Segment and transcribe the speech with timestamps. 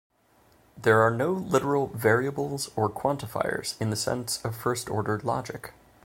[0.75, 5.75] There are no literal variables or quantifiers in the sense of first-order logic.